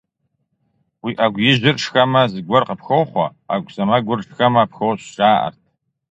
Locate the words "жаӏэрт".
5.15-5.61